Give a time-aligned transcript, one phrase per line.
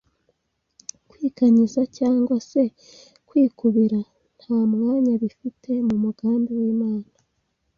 [1.09, 2.63] Kwikanyiza cyangwa se
[3.27, 3.99] kwikubira
[4.37, 7.09] nta mwanya bifite mu mugambi w’Imana